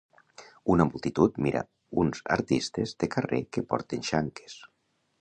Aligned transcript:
Una 0.75 0.87
multitud 0.91 1.37
mira 1.47 1.61
uns 2.05 2.23
artistes 2.39 2.97
de 3.05 3.13
carrer 3.17 3.45
que 3.55 3.67
porten 3.75 4.07
xanques. 4.13 4.61